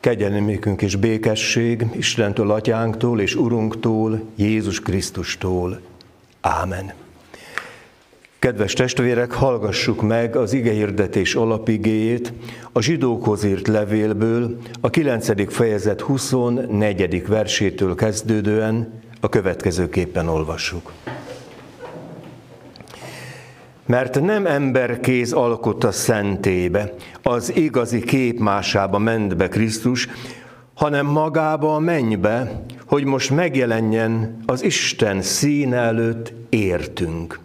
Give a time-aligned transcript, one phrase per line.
[0.00, 5.80] Kegyelmékünk és békesség Istentől, Atyánktól és Urunktól, Jézus Krisztustól.
[6.40, 6.92] Ámen.
[8.38, 12.32] Kedves testvérek, hallgassuk meg az igehirdetés alapigéjét
[12.72, 15.52] a zsidókhoz írt levélből, a 9.
[15.52, 17.26] fejezet 24.
[17.26, 20.92] versétől kezdődően a következőképpen olvassuk.
[23.90, 30.08] Mert nem emberkéz alkotta szentébe, az igazi képmásába ment be Krisztus,
[30.74, 37.38] hanem magába a mennybe, hogy most megjelenjen az Isten színe előtt értünk.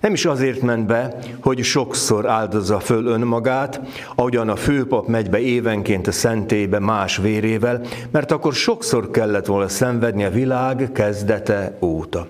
[0.00, 3.80] Nem is azért ment be, hogy sokszor áldozza föl önmagát,
[4.14, 9.68] ahogyan a főpap megy be évenként a szentélybe más vérével, mert akkor sokszor kellett volna
[9.68, 12.26] szenvedni a világ kezdete óta.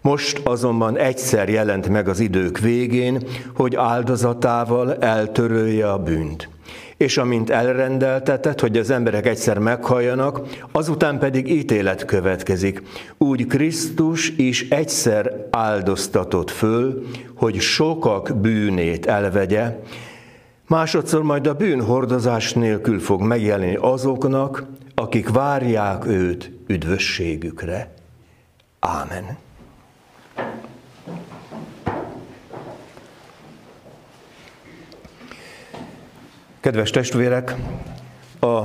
[0.00, 3.22] Most azonban egyszer jelent meg az idők végén,
[3.54, 6.48] hogy áldozatával eltörölje a bűnt.
[6.98, 10.40] És amint elrendeltetett, hogy az emberek egyszer meghalljanak,
[10.72, 12.82] azután pedig ítélet következik.
[13.18, 19.78] Úgy Krisztus is egyszer áldoztatott föl, hogy sokak bűnét elvegye,
[20.66, 27.94] másodszor majd a bűn hordozás nélkül fog megjelenni azoknak, akik várják őt üdvösségükre.
[28.80, 29.47] Ámen.
[36.60, 37.54] Kedves testvérek,
[38.40, 38.60] a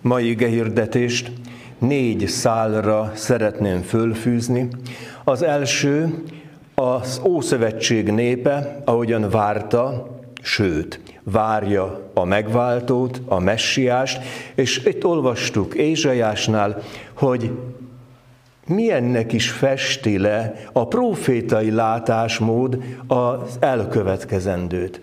[0.00, 1.32] mai gehirdetést
[1.78, 4.68] négy szálra szeretném fölfűzni.
[5.24, 6.22] Az első
[6.74, 10.10] az Ószövetség népe, ahogyan várta,
[10.42, 14.22] sőt, várja a megváltót, a messiást,
[14.54, 17.50] és itt olvastuk Ézsajásnál, hogy
[18.66, 25.00] milyennek is festi le a profétai látásmód az elkövetkezendőt.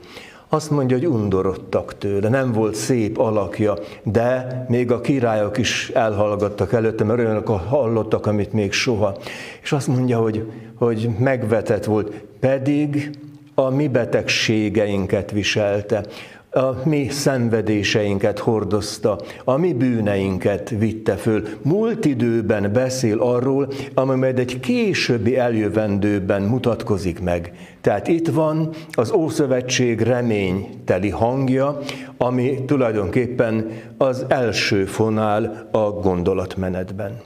[0.53, 6.73] Azt mondja, hogy undorodtak tőle, nem volt szép alakja, de még a királyok is elhallgattak
[6.73, 9.17] előtte, mert olyanok hallottak, amit még soha.
[9.61, 13.09] És azt mondja, hogy, hogy megvetett volt, pedig
[13.55, 16.05] a mi betegségeinket viselte
[16.53, 21.43] a mi szenvedéseinket hordozta, a mi bűneinket vitte föl.
[21.61, 27.53] Múlt időben beszél arról, ami majd egy későbbi eljövendőben mutatkozik meg.
[27.81, 31.79] Tehát itt van az Ószövetség reményteli hangja,
[32.17, 37.19] ami tulajdonképpen az első fonál a gondolatmenetben.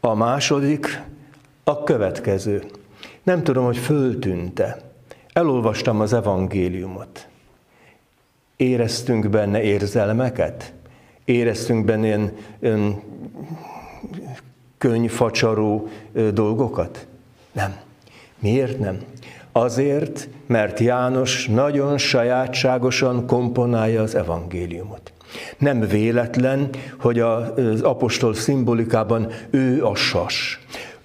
[0.00, 1.02] A második
[1.64, 2.62] a következő.
[3.22, 4.78] Nem tudom, hogy föltűnte.
[5.32, 7.28] Elolvastam az evangéliumot
[8.58, 10.72] Éreztünk benne érzelmeket?
[11.24, 13.00] Éreztünk benne ilyen, ilyen
[14.78, 15.88] könyvfacsaró
[16.32, 17.06] dolgokat?
[17.52, 17.76] Nem.
[18.38, 18.98] Miért nem?
[19.52, 25.12] Azért, mert János nagyon sajátságosan komponálja az evangéliumot.
[25.58, 26.68] Nem véletlen,
[27.00, 30.60] hogy az apostol szimbolikában ő a sas.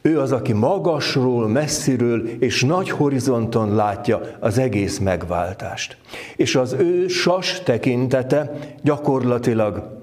[0.05, 5.97] Ő az, aki magasról, messziről és nagy horizonton látja az egész megváltást.
[6.35, 10.01] És az ő sas tekintete gyakorlatilag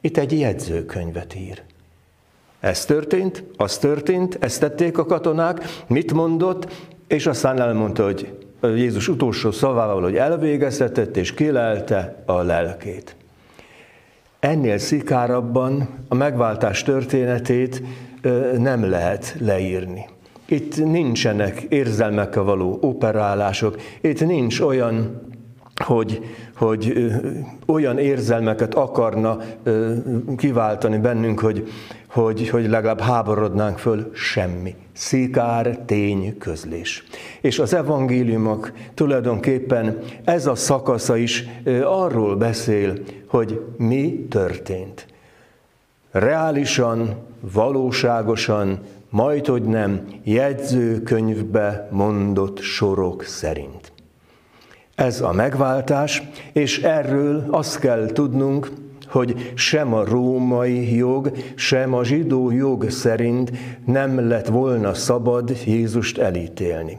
[0.00, 1.62] itt egy jegyzőkönyvet ír.
[2.60, 6.72] Ez történt, az történt, ezt tették a katonák, mit mondott,
[7.06, 8.32] és aztán elmondta, hogy
[8.62, 13.16] Jézus utolsó szavával, hogy elvégeztetett és kilelte a lelkét.
[14.40, 17.82] Ennél szikárabban a megváltás történetét
[18.58, 20.04] nem lehet leírni.
[20.46, 25.20] Itt nincsenek érzelmekkel való operálások, itt nincs olyan,
[25.84, 26.20] hogy,
[26.56, 27.12] hogy
[27.66, 29.38] olyan érzelmeket akarna
[30.36, 31.68] kiváltani bennünk, hogy,
[32.08, 34.74] hogy, hogy legalább háborodnánk föl, semmi.
[34.92, 37.04] Szikár tény közlés.
[37.40, 41.44] És az evangéliumok tulajdonképpen ez a szakasza is
[41.84, 42.92] arról beszél,
[43.26, 45.06] hogy mi történt.
[46.12, 48.78] Reálisan, valóságosan,
[49.10, 53.92] majd hogy nem, jegyzőkönyvbe mondott sorok szerint.
[54.94, 58.70] Ez a megváltás, és erről azt kell tudnunk,
[59.06, 63.52] hogy sem a római jog, sem a zsidó jog szerint
[63.86, 66.98] nem lett volna szabad Jézust elítélni.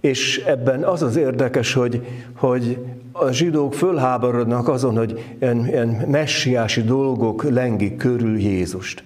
[0.00, 2.06] És ebben az az érdekes, hogy,
[2.36, 2.78] hogy
[3.18, 9.04] a zsidók fölháborodnak azon, hogy ilyen, ilyen messiási dolgok lengik körül Jézust.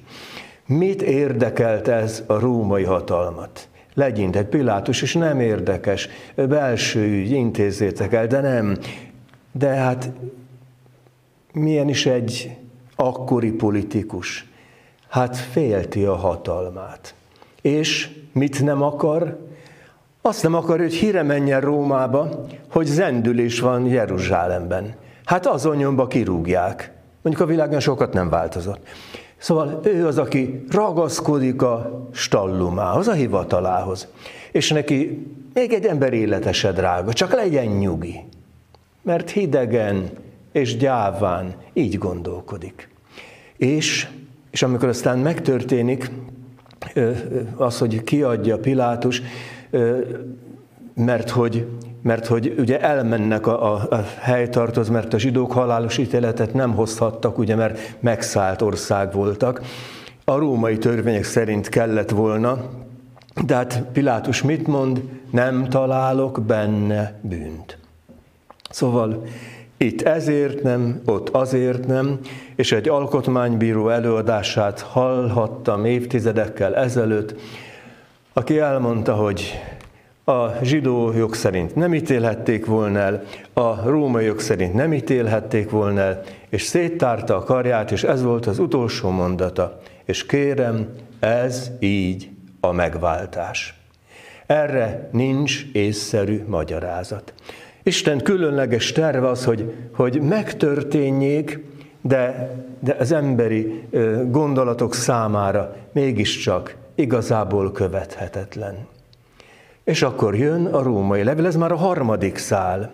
[0.67, 3.69] Mit érdekelt ez a római hatalmat?
[3.95, 8.79] Legyintett Pilátus, és nem érdekes, belső ügy, intézzétek el, de nem.
[9.53, 10.11] De hát
[11.53, 12.57] milyen is egy
[12.97, 14.49] akkori politikus?
[15.09, 17.15] Hát félti a hatalmát.
[17.63, 19.39] És mit nem akar?
[20.23, 24.95] Azt nem akar, hogy híre menjen Rómába, hogy zendülés van Jeruzsálemben.
[25.25, 26.93] Hát azon nyomba kirúgják.
[27.23, 28.87] Mondjuk a világon sokat nem változott.
[29.37, 34.09] Szóval ő az, aki ragaszkodik a stallumához, a hivatalához.
[34.53, 38.25] És neki még egy ember élete se drága, csak legyen nyugi.
[39.03, 40.11] Mert hidegen
[40.53, 42.89] és gyáván így gondolkodik.
[43.57, 44.09] És,
[44.51, 46.11] és amikor aztán megtörténik
[47.57, 49.23] az, hogy kiadja Pilátus,
[50.95, 51.67] mert hogy,
[52.03, 57.39] mert hogy ugye elmennek a, a, a helytartoz, mert a zsidók halálos ítéletet nem hozhattak,
[57.39, 59.61] ugye, mert megszállt ország voltak.
[60.25, 62.59] A római törvények szerint kellett volna,
[63.45, 65.03] de hát Pilátus mit mond?
[65.31, 67.79] Nem találok benne bűnt.
[68.71, 69.23] Szóval
[69.77, 72.19] itt ezért nem, ott azért nem,
[72.57, 77.35] és egy alkotmánybíró előadását hallhattam évtizedekkel ezelőtt,
[78.33, 79.61] aki elmondta, hogy
[80.25, 83.23] a zsidó jog szerint nem ítélhették volna el,
[83.53, 88.47] a római jog szerint nem ítélhették volna el, és széttárta a karját, és ez volt
[88.47, 89.81] az utolsó mondata.
[90.05, 90.89] És kérem,
[91.21, 92.31] ez így
[92.61, 93.81] a megváltás.
[94.47, 97.35] Erre nincs észszerű magyarázat.
[97.83, 101.65] Isten különleges terve az, hogy, hogy megtörténjék,
[102.01, 102.51] de,
[102.81, 103.83] de az emberi
[104.31, 108.87] gondolatok számára mégiscsak igazából követhetetlen.
[109.85, 112.93] És akkor jön a római levél, ez már a harmadik szál.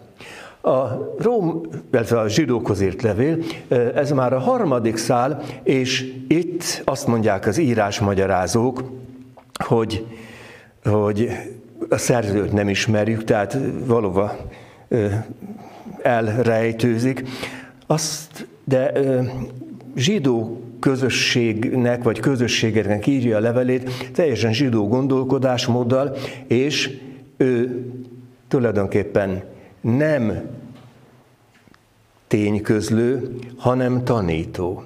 [0.61, 0.87] A,
[1.19, 1.61] Róm,
[2.11, 3.39] a zsidókhoz írt levél,
[3.95, 8.83] ez már a harmadik szál, és itt azt mondják az írásmagyarázók,
[9.65, 10.07] hogy,
[10.85, 11.31] hogy
[11.89, 14.31] a szerzőt nem ismerjük, tehát valóban
[16.03, 17.25] elrejtőzik.
[17.87, 18.93] Azt, de
[19.97, 26.17] zsidó közösségnek vagy közösségeknek írja a levelét, teljesen zsidó gondolkodásmóddal,
[26.47, 26.99] és
[27.37, 27.85] ő
[28.49, 29.45] tulajdonképpen
[29.81, 30.43] nem
[32.27, 34.85] tényközlő, hanem tanító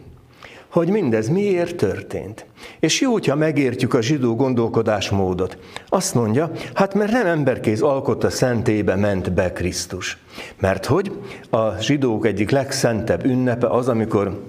[0.70, 2.46] hogy mindez miért történt.
[2.80, 5.58] És jó, hogyha megértjük a zsidó gondolkodásmódot.
[5.88, 10.18] Azt mondja, hát mert nem emberkéz alkotta szentébe ment be Krisztus.
[10.58, 11.12] Mert hogy
[11.50, 14.42] a zsidók egyik legszentebb ünnepe az, amikor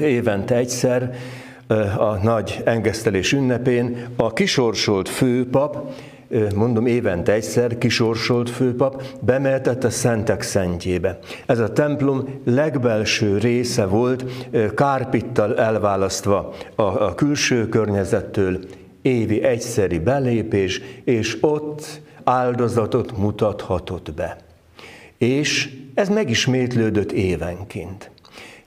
[0.00, 1.14] évente egyszer
[1.96, 5.92] a nagy engesztelés ünnepén a kisorsolt főpap
[6.54, 11.18] mondom évente egyszer kisorsolt főpap bemeltett a szentek szentjébe.
[11.46, 14.24] Ez a templom legbelső része volt,
[14.74, 18.58] kárpittal elválasztva a, a külső környezettől,
[19.02, 24.36] évi egyszeri belépés, és ott áldozatot mutathatott be.
[25.18, 28.10] És ez megismétlődött évenként.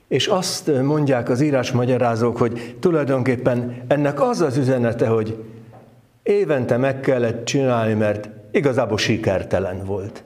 [0.08, 5.44] És azt mondják az írásmagyarázók, hogy tulajdonképpen ennek az az üzenete, hogy
[6.22, 10.22] évente meg kellett csinálni, mert igazából sikertelen volt.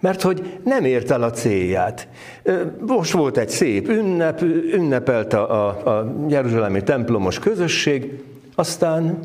[0.00, 2.08] Mert hogy nem ért el a célját.
[2.86, 4.42] Most volt egy szép ünnep,
[4.72, 8.22] ünnepelt a, a, a Jeruzsálemi templomos közösség,
[8.54, 9.18] aztán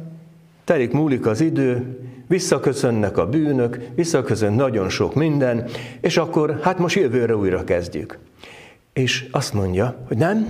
[0.63, 5.65] telik múlik az idő, visszaköszönnek a bűnök, visszaköszön nagyon sok minden,
[6.01, 8.17] és akkor hát most jövőre újra kezdjük.
[8.93, 10.49] És azt mondja, hogy nem,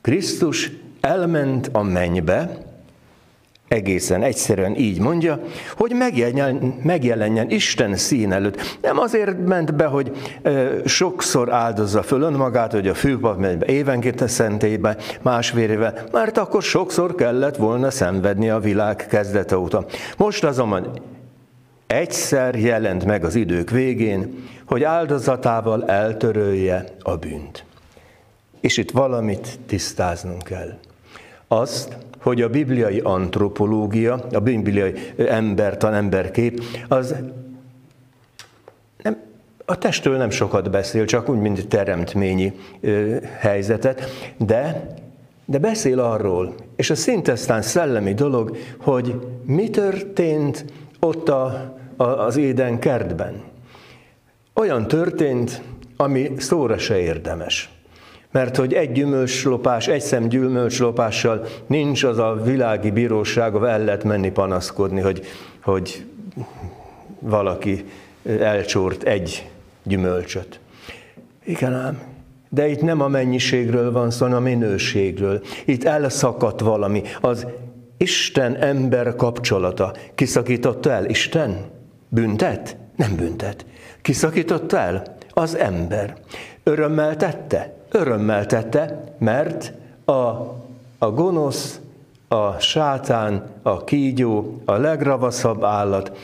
[0.00, 0.70] Krisztus
[1.00, 2.64] elment a mennybe,
[3.68, 5.40] egészen egyszerűen így mondja,
[5.76, 8.78] hogy megjelenjen, megjelenjen Isten szín előtt.
[8.82, 10.12] Nem azért ment be, hogy
[10.42, 16.38] e, sokszor áldozza föl önmagát, hogy a főpap megy be évenként a szentélybe, másvérével, mert
[16.38, 19.86] akkor sokszor kellett volna szenvedni a világ kezdete óta.
[20.16, 20.90] Most azonban
[21.94, 27.64] egyszer jelent meg az idők végén, hogy áldozatával eltörölje a bűnt.
[28.60, 30.78] És itt valamit tisztáznunk kell.
[31.48, 37.14] Azt, hogy a bibliai antropológia, a bibliai embertan, emberkép, az
[39.02, 39.16] nem,
[39.64, 44.94] a testről nem sokat beszél, csak úgy, mint teremtményi ö, helyzetet, de,
[45.44, 50.64] de beszél arról, és a szintesztán szellemi dolog, hogy mi történt
[51.00, 53.42] ott a, az éden kertben.
[54.54, 55.62] Olyan történt,
[55.96, 57.68] ami szóra se érdemes.
[58.30, 64.04] Mert hogy egy gyümölcslopás, egy szem gyümölcslopással nincs az a világi bíróság, ahol el lehet
[64.04, 65.26] menni panaszkodni, hogy,
[65.62, 66.04] hogy
[67.18, 67.84] valaki
[68.38, 69.50] elcsort egy
[69.82, 70.60] gyümölcsöt.
[71.44, 72.02] Igen ám,
[72.48, 75.42] de itt nem a mennyiségről van szó, hanem a minőségről.
[75.64, 77.02] Itt elszakadt valami.
[77.20, 77.46] Az
[77.96, 79.94] Isten-ember kapcsolata.
[80.14, 81.72] Kiszakította el Isten?
[82.14, 82.76] Büntet?
[82.96, 83.66] Nem büntet.
[84.02, 85.16] Kiszakította el?
[85.30, 86.16] Az ember.
[86.62, 87.74] Örömmel tette?
[87.94, 89.72] örömmel tette, mert
[90.04, 90.12] a,
[90.98, 91.80] a gonosz,
[92.28, 96.16] a sátán, a kígyó, a legravaszabb állat,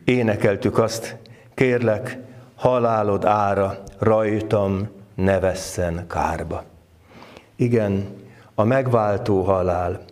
[0.05, 1.17] énekeltük azt,
[1.55, 2.19] kérlek,
[2.55, 6.73] halálod ára rajtam ne vesszen kárba.
[7.57, 8.07] Igen,
[8.55, 10.05] a megváltó halál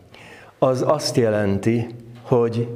[0.59, 1.87] az azt jelenti,
[2.23, 2.69] hogy,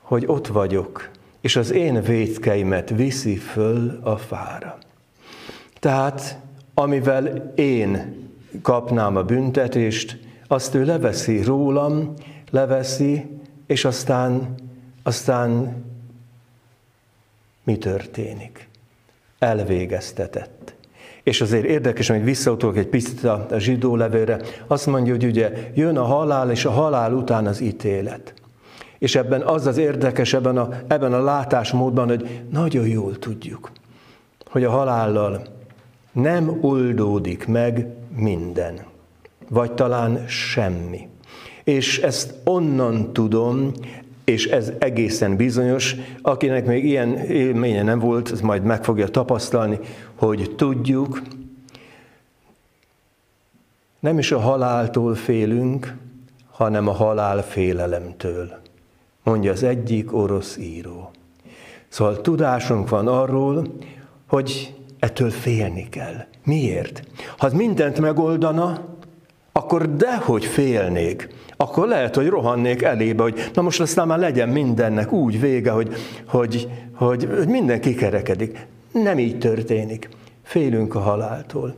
[0.00, 1.10] hogy ott vagyok,
[1.40, 4.78] és az én védkeimet viszi föl a fára.
[5.80, 6.38] Tehát,
[6.74, 8.20] amivel én
[8.62, 12.14] kapnám a büntetést, azt ő leveszi rólam,
[12.50, 14.54] leveszi, és aztán,
[15.02, 15.82] aztán
[17.64, 18.68] mi történik?
[19.38, 20.74] Elvégeztetett.
[21.22, 25.96] És azért érdekes, hogy visszautalok egy picit a zsidó levélre, azt mondja, hogy ugye jön
[25.96, 28.34] a halál, és a halál után az ítélet.
[28.98, 33.70] És ebben az az érdekes, ebben a, ebben a látásmódban, hogy nagyon jól tudjuk,
[34.50, 35.42] hogy a halállal
[36.12, 37.86] nem oldódik meg
[38.16, 38.80] minden,
[39.48, 41.08] vagy talán semmi.
[41.64, 43.72] És ezt onnan tudom,
[44.24, 49.78] és ez egészen bizonyos, akinek még ilyen élménye nem volt, az majd meg fogja tapasztalni,
[50.14, 51.22] hogy tudjuk,
[54.00, 55.96] nem is a haláltól félünk,
[56.50, 58.52] hanem a halál félelemtől,
[59.22, 61.10] mondja az egyik orosz író.
[61.88, 63.66] Szóval tudásunk van arról,
[64.26, 66.24] hogy ettől félni kell.
[66.44, 67.02] Miért?
[67.38, 68.91] Ha mindent megoldana,
[69.52, 71.28] akkor dehogy félnék
[71.62, 75.94] akkor lehet, hogy rohannék elébe, hogy na most aztán már legyen mindennek úgy vége, hogy,
[76.26, 78.66] hogy, hogy, hogy minden kikerekedik.
[78.92, 80.08] Nem így történik.
[80.42, 81.74] Félünk a haláltól.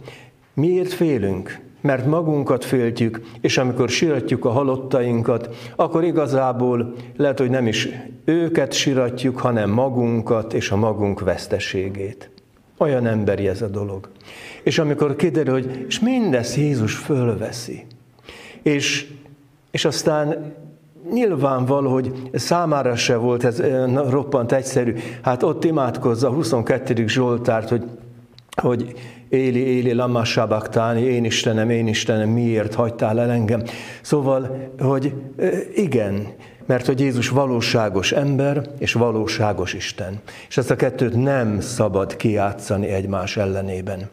[0.55, 1.61] Miért félünk?
[1.81, 7.89] Mert magunkat féltjük, és amikor siratjuk a halottainkat, akkor igazából lehet, hogy nem is
[8.25, 12.31] őket siratjuk, hanem magunkat és a magunk veszteségét.
[12.79, 14.09] Olyan emberi ez a dolog.
[14.63, 17.87] És amikor kiderül, hogy és mindezt Jézus fölveszi,
[18.63, 19.07] és
[19.75, 20.55] és aztán
[21.13, 23.63] nyilvánvaló, hogy számára se volt ez
[24.09, 24.95] roppant egyszerű.
[25.23, 27.07] Hát ott imádkozza a 22.
[27.07, 27.85] Zsoltárt, hogy,
[28.63, 28.93] hogy
[29.29, 33.63] Éli, Éli, lama sabaktáni, én Istenem, én Istenem, miért hagytál el engem?
[34.03, 35.15] Szóval, hogy
[35.75, 36.27] igen,
[36.67, 40.21] mert hogy Jézus valóságos ember és valóságos Isten.
[40.49, 44.11] És ezt a kettőt nem szabad kiátszani egymás ellenében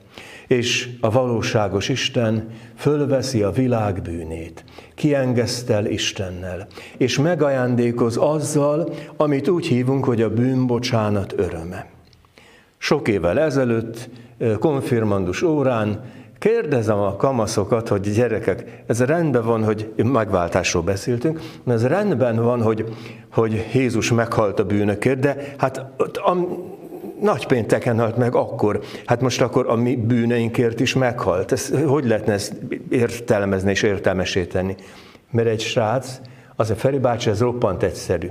[0.52, 4.64] és a valóságos Isten fölveszi a világ bűnét,
[4.96, 6.68] kiengesztel Istennel,
[6.98, 11.90] és megajándékoz azzal, amit úgy hívunk, hogy a bűnbocsánat öröme.
[12.78, 14.10] Sok évvel ezelőtt,
[14.60, 16.04] konfirmandus órán
[16.42, 22.86] kérdezem a kamaszokat, hogy gyerekek, ez rendben van, hogy megváltásról beszéltünk, ez rendben van, hogy,
[23.32, 25.86] hogy Jézus meghalt a bűnökért, de hát
[27.20, 28.80] nagypénteken halt meg akkor.
[29.06, 31.52] Hát most akkor a mi bűneinkért is meghalt.
[31.52, 32.54] Ez, hogy lehetne ezt
[32.90, 34.76] értelmezni és értelmesíteni?
[35.32, 36.20] Mert egy srác,
[36.56, 38.28] az a Feri bácsi, ez roppant egyszerű.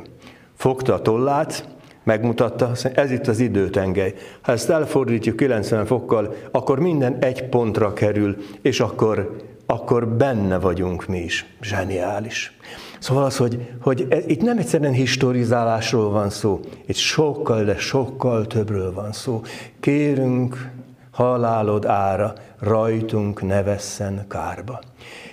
[0.57, 1.69] Fogta a tollát,
[2.03, 4.15] megmutatta, ez itt az időtengely.
[4.41, 11.07] Ha ezt elfordítjuk 90 fokkal, akkor minden egy pontra kerül, és akkor, akkor benne vagyunk
[11.07, 11.47] mi is.
[11.63, 12.57] Zseniális.
[12.99, 18.47] Szóval az, hogy, hogy ez, itt nem egyszerűen historizálásról van szó, itt sokkal, de sokkal
[18.47, 19.43] többről van szó.
[19.81, 20.71] Kérünk,
[21.11, 24.81] halálod ára, rajtunk ne vesszen kárba.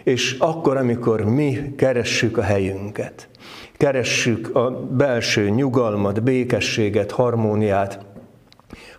[0.03, 3.27] És akkor, amikor mi keressük a helyünket,
[3.77, 8.05] keressük a belső nyugalmat, békességet, harmóniát,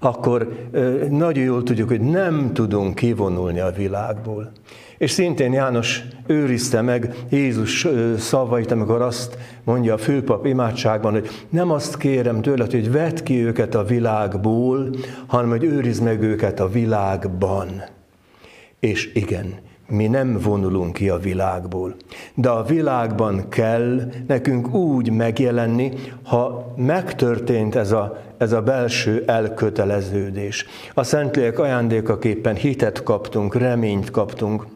[0.01, 0.69] akkor
[1.11, 4.53] nagyon jól tudjuk, hogy nem tudunk kivonulni a világból.
[4.99, 7.87] És szintén János őrizte meg Jézus
[8.19, 13.45] szavait, amikor azt mondja a főpap imádságban, hogy nem azt kérem tőled, hogy vedd ki
[13.45, 14.91] őket a világból,
[15.27, 17.83] hanem hogy őrizd meg őket a világban.
[18.81, 19.55] És igen,
[19.89, 21.95] mi nem vonulunk ki a világból.
[22.35, 25.93] De a világban kell nekünk úgy megjelenni,
[26.23, 30.67] ha megtörtént ez a, ez a belső elköteleződés.
[30.95, 34.67] A Szentlélek ajándékaképpen hitet kaptunk, reményt kaptunk,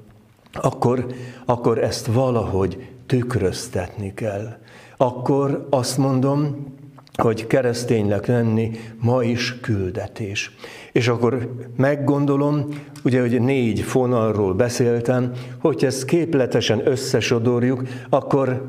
[0.52, 1.07] akkor,
[1.45, 4.57] akkor ezt valahogy tükröztetni kell.
[4.97, 6.66] Akkor azt mondom,
[7.14, 10.50] hogy kereszténynek lenni ma is küldetés.
[10.92, 12.69] És akkor meggondolom,
[13.04, 18.69] ugye, hogy négy fonalról beszéltem, hogy ezt képletesen összesodorjuk, akkor,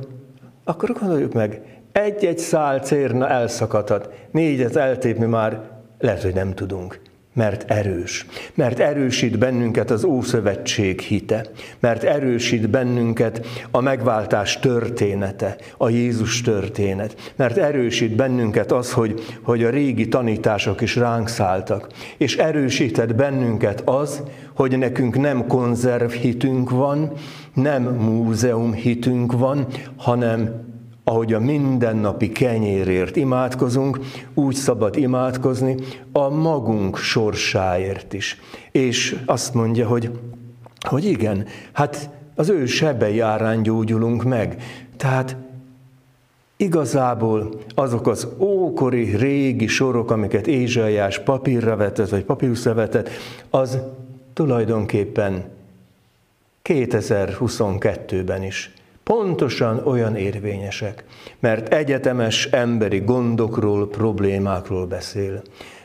[0.64, 5.62] akkor gondoljuk meg, egy-egy szál cérna elszakadhat, négyet eltépni már
[6.00, 7.00] lehet, hogy nem tudunk
[7.34, 8.26] mert erős.
[8.54, 11.46] Mert erősít bennünket az Ószövetség hite.
[11.80, 17.34] Mert erősít bennünket a megváltás története, a Jézus történet.
[17.36, 21.88] Mert erősít bennünket az, hogy, hogy a régi tanítások is ránk szálltak.
[22.18, 24.24] És erősített bennünket az,
[24.56, 27.12] hogy nekünk nem konzerv hitünk van,
[27.54, 30.72] nem múzeum hitünk van, hanem
[31.04, 34.00] ahogy a mindennapi kenyérért imádkozunk,
[34.34, 35.76] úgy szabad imádkozni
[36.12, 38.40] a magunk sorsáért is.
[38.72, 40.12] És azt mondja, hogy,
[40.88, 44.64] hogy igen, hát az ő sebei árán gyógyulunk meg.
[44.98, 45.36] Tehát
[46.58, 53.10] igazából azok az ókori, régi sorok, amiket Ézsaiás papírra vetett, vagy papírusra vetett,
[53.50, 53.78] az
[54.34, 55.44] tulajdonképpen
[56.64, 61.04] 2022-ben is pontosan olyan érvényesek,
[61.40, 65.42] mert egyetemes emberi gondokról, problémákról beszél.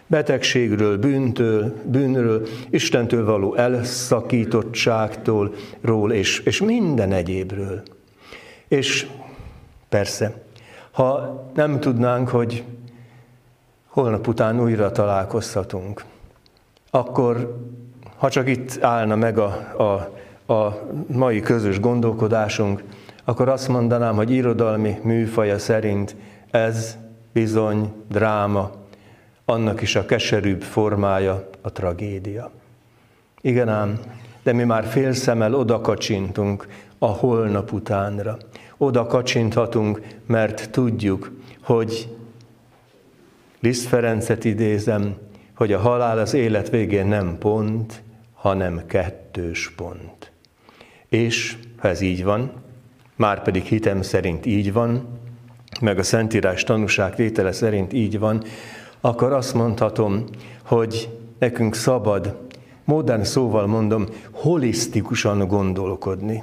[0.06, 7.82] Betegségről, bűntől, bűnről, Istentől való elszakítottságtól, ról és, és minden egyébről.
[8.68, 9.06] És
[9.88, 10.42] persze,
[10.90, 12.64] ha nem tudnánk, hogy
[13.86, 16.04] holnap után újra találkozhatunk,
[16.90, 17.56] akkor
[18.16, 19.44] ha csak itt állna meg a,
[19.76, 19.92] a,
[20.52, 22.82] a mai közös gondolkodásunk,
[23.28, 26.16] akkor azt mondanám, hogy irodalmi műfaja szerint
[26.50, 26.96] ez
[27.32, 28.70] bizony dráma,
[29.44, 32.50] annak is a keserűbb formája a tragédia.
[33.40, 34.00] Igen ám,
[34.42, 38.36] de mi már fél szemmel oda kacsintunk a holnap utánra.
[38.76, 42.16] Oda kacsinthatunk, mert tudjuk, hogy
[43.60, 45.16] Liszt Ferencet idézem,
[45.54, 48.02] hogy a halál az élet végén nem pont,
[48.34, 50.32] hanem kettős pont.
[51.08, 52.66] És ha ez így van,
[53.18, 55.18] már pedig hitem szerint így van,
[55.80, 58.42] meg a Szentírás tanúság tétele szerint így van,
[59.00, 60.24] akkor azt mondhatom,
[60.64, 62.36] hogy nekünk szabad,
[62.84, 66.42] modern szóval mondom, holisztikusan gondolkodni.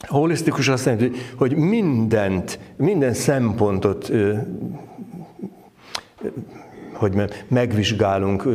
[0.00, 4.10] Holisztikus azt jelenti, hogy mindent, minden szempontot
[6.96, 7.14] hogy
[7.48, 8.48] megvizsgálunk,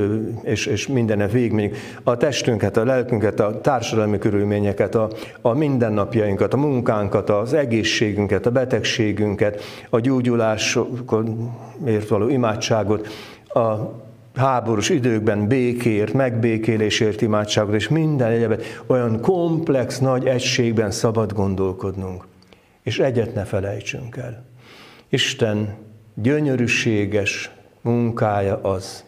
[0.43, 1.75] és, és mindenne végigmegyünk.
[2.03, 5.09] A testünket, a lelkünket, a társadalmi körülményeket, a,
[5.41, 13.07] a mindennapjainkat, a munkánkat, az egészségünket, a betegségünket, a gyógyulásért való imádságot,
[13.47, 13.71] a
[14.35, 22.27] háborús időkben békért, megbékélésért imádságot, és minden egyebet olyan komplex, nagy egységben szabad gondolkodnunk.
[22.83, 24.45] És egyet ne felejtsünk el.
[25.09, 25.75] Isten
[26.13, 27.51] gyönyörűséges,
[27.81, 29.03] munkája az,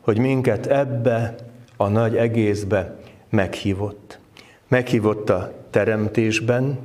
[0.00, 1.34] hogy minket ebbe
[1.76, 2.96] a nagy egészbe
[3.30, 4.18] meghívott.
[4.68, 6.78] Meghívott a teremtésben,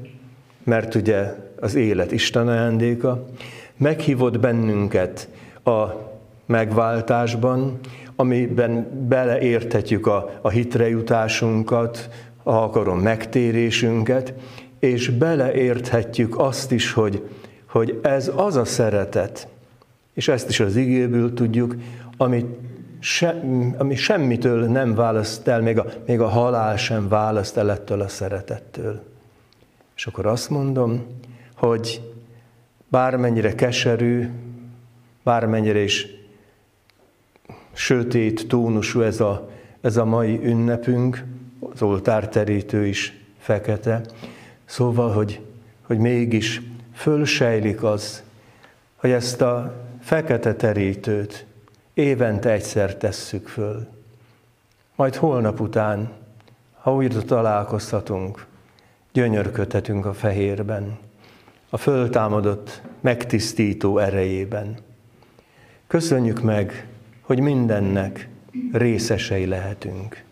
[0.64, 3.26] mert ugye az élet Isten ajándéka,
[3.78, 5.30] meghívott bennünket
[5.64, 5.86] a
[6.46, 7.80] megváltásban,
[8.16, 12.10] amiben beleérthetjük a, a hitre jutásunkat,
[12.44, 14.34] ha akarom, megtérésünket,
[14.80, 17.30] és beleérthetjük azt is, hogy,
[17.66, 19.48] hogy ez az a szeretet,
[20.18, 21.76] és ezt is az igéből tudjuk,
[22.18, 22.46] ami,
[23.00, 23.44] se,
[23.78, 28.08] ami semmitől nem választ el, még a, még a halál sem választ el ettől a
[28.08, 29.04] szeretettől.
[29.96, 31.06] És akkor azt mondom,
[31.56, 32.02] hogy
[32.88, 34.30] bármennyire keserű,
[35.24, 36.08] bármennyire is
[37.74, 39.50] sötét tónusú ez a,
[39.82, 41.24] ez a mai ünnepünk,
[41.60, 44.02] az oltárterítő is fekete,
[44.66, 45.42] szóval, hogy,
[45.82, 46.62] hogy mégis
[46.94, 48.24] fölsejlik az,
[48.96, 51.46] hogy ezt a fekete terítőt
[51.94, 53.88] évente egyszer tesszük föl.
[54.96, 56.12] Majd holnap után,
[56.74, 58.46] ha újra találkozhatunk,
[59.12, 60.98] gyönyörködhetünk a fehérben.
[61.70, 64.78] a föltámadott, megtisztító erejében.
[65.88, 66.88] Köszönjük meg,
[67.22, 68.30] hogy mindennek
[68.72, 70.24] részesei lehetünk.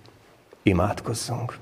[0.64, 1.58] Imádkozzunk!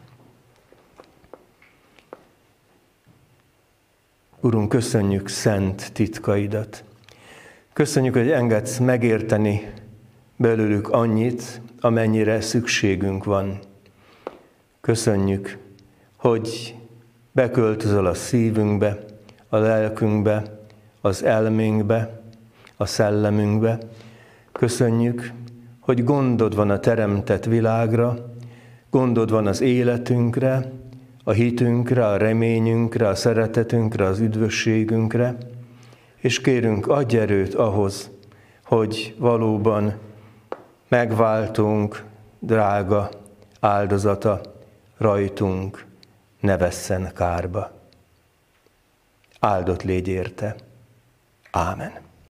[4.39, 6.84] Urunk, köszönjük szent titkaidat.
[7.73, 9.73] Köszönjük, hogy engedsz megérteni
[10.36, 13.59] belőlük annyit, amennyire szükségünk van.
[14.81, 15.57] Köszönjük,
[16.15, 16.75] hogy
[17.31, 18.97] beköltözöl a szívünkbe,
[19.49, 20.59] a lelkünkbe,
[21.01, 22.21] az elménkbe,
[22.77, 23.77] a szellemünkbe.
[24.51, 25.31] Köszönjük,
[25.79, 28.33] hogy gondod van a teremtett világra,
[28.89, 30.71] gondod van az életünkre,
[31.23, 35.38] a hitünkre, a reményünkre, a szeretetünkre, az üdvösségünkre,
[36.23, 38.09] és kérünk, adj erőt ahhoz,
[38.65, 39.99] hogy valóban
[40.88, 42.03] megváltunk,
[42.39, 43.09] drága
[43.59, 44.41] áldozata
[44.97, 45.86] rajtunk
[46.39, 47.71] ne vesszen kárba.
[49.39, 50.55] Áldott légy érte.
[51.51, 51.91] Ámen.